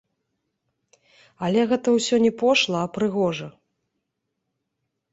Але 1.49 1.61
гэта 1.73 1.95
ўсё 1.97 2.15
не 2.25 2.33
пошла, 2.45 2.79
а 2.87 2.91
прыгожа. 2.99 3.47